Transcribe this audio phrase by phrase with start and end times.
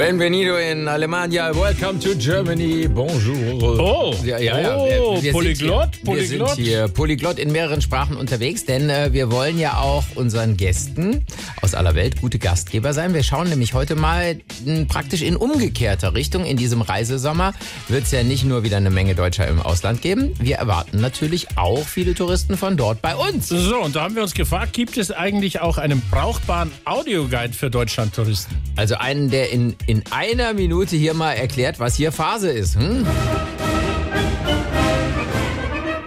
[0.00, 1.54] Benvenido in Alemania.
[1.54, 2.88] Welcome to Germany.
[2.88, 3.78] Bonjour.
[3.78, 4.76] Oh, ja, ja, ja.
[4.78, 6.56] oh wir, Polyglott, sind hier, Wir Polyglott.
[6.56, 11.26] sind hier Polyglott in mehreren Sprachen unterwegs, denn äh, wir wollen ja auch unseren Gästen
[11.60, 13.12] aus aller Welt gute Gastgeber sein.
[13.12, 16.46] Wir schauen nämlich heute mal m, praktisch in umgekehrter Richtung.
[16.46, 17.52] In diesem Reisesommer
[17.88, 20.32] wird es ja nicht nur wieder eine Menge Deutscher im Ausland geben.
[20.40, 23.48] Wir erwarten natürlich auch viele Touristen von dort bei uns.
[23.48, 27.68] So, und da haben wir uns gefragt, gibt es eigentlich auch einen brauchbaren Audioguide für
[27.68, 28.56] Deutschlandtouristen?
[28.76, 32.76] Also einen, der in, in einer Minute hier mal erklärt, was hier Phase ist.
[32.76, 33.04] Hm?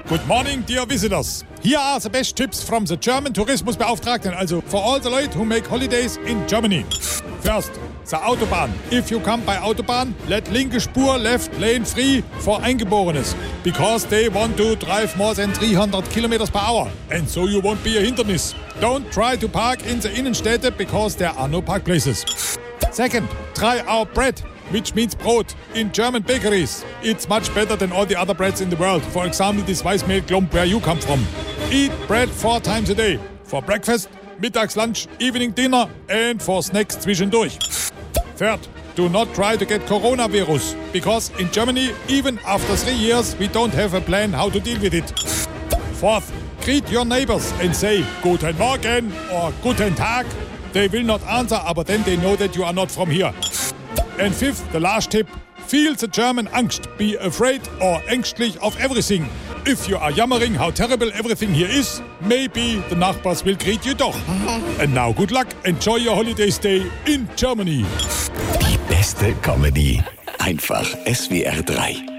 [0.07, 1.44] Good morning, dear visitors.
[1.62, 5.43] Here are the best tips from the German Tourismusbeauftragten, also for all the Leute who
[5.43, 6.85] make holidays in Germany.
[7.41, 7.71] First,
[8.09, 8.70] the Autobahn.
[8.90, 14.29] If you come by Autobahn, let linke Spur left lane free for Eingeborenes, because they
[14.29, 18.02] want to drive more than 300 kilometers per hour, and so you won't be a
[18.02, 18.54] Hindernis.
[18.79, 21.84] Don't try to park in the Innenstädte because there are no park.
[22.93, 24.39] Second, try our bread,
[24.70, 26.85] which means Brot, in German bakeries.
[27.01, 29.01] It's much better than all the other breads in the world.
[29.01, 31.26] For example, this Weißmehlklump where you come from.
[31.71, 33.20] Eat bread four times a day.
[33.45, 34.09] For breakfast,
[34.40, 37.57] mittags, lunch, evening dinner and for snacks zwischendurch.
[38.35, 38.59] Third,
[38.93, 43.73] do not try to get coronavirus, because in Germany, even after three years, we don't
[43.73, 45.09] have a plan how to deal with it.
[45.98, 46.31] Fourth,
[46.63, 50.27] greet your neighbors and say Guten Morgen or Guten Tag.
[50.74, 53.32] They will not answer, but then they know that you are not from here.
[54.20, 55.27] And fifth, the last tip,
[55.68, 56.98] feel the German Angst.
[56.98, 59.27] Be afraid or ängstlich of everything.
[59.65, 63.93] If you are yammering how terrible everything here is, maybe the Nachbars will greet you
[63.93, 64.16] doch.
[64.80, 67.85] And now good luck, enjoy your holiday stay in Germany.
[68.59, 70.02] Die beste Comedy.
[70.40, 72.12] Einfach SWR 3.